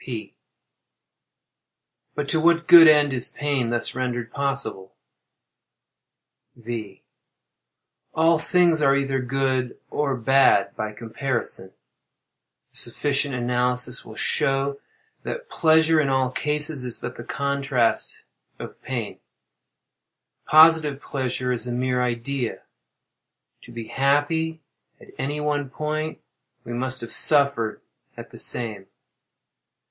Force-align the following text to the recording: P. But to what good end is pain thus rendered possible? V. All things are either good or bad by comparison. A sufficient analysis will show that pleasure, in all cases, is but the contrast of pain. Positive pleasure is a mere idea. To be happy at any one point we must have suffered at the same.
P. 0.03 0.33
But 2.15 2.27
to 2.29 2.39
what 2.39 2.65
good 2.65 2.87
end 2.87 3.13
is 3.13 3.29
pain 3.29 3.69
thus 3.69 3.93
rendered 3.93 4.31
possible? 4.31 4.95
V. 6.55 7.03
All 8.15 8.39
things 8.39 8.81
are 8.81 8.95
either 8.95 9.19
good 9.21 9.77
or 9.91 10.15
bad 10.17 10.75
by 10.75 10.91
comparison. 10.93 11.71
A 12.73 12.75
sufficient 12.75 13.35
analysis 13.35 14.03
will 14.03 14.15
show 14.15 14.79
that 15.21 15.49
pleasure, 15.51 16.01
in 16.01 16.09
all 16.09 16.31
cases, 16.31 16.83
is 16.83 16.97
but 16.97 17.15
the 17.15 17.23
contrast 17.23 18.21
of 18.57 18.81
pain. 18.81 19.19
Positive 20.47 20.99
pleasure 20.99 21.51
is 21.51 21.67
a 21.67 21.71
mere 21.71 22.01
idea. 22.01 22.63
To 23.65 23.71
be 23.71 23.89
happy 23.89 24.61
at 24.99 25.09
any 25.19 25.39
one 25.39 25.69
point 25.69 26.17
we 26.63 26.73
must 26.73 27.01
have 27.01 27.13
suffered 27.13 27.81
at 28.17 28.31
the 28.31 28.39
same. 28.39 28.87